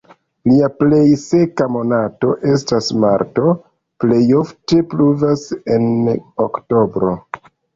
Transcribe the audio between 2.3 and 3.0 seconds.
estas